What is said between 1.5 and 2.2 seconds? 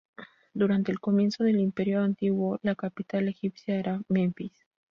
Imperio